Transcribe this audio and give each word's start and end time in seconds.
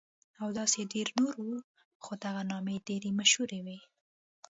او 0.41 0.47
داسې 0.59 0.81
ډېر 0.93 1.07
نور 1.19 1.33
وو، 1.45 1.57
خو 2.03 2.11
دغه 2.25 2.41
نامې 2.51 2.75
ډېرې 2.87 3.11
مشهورې 3.19 3.59
وې. 3.65 3.77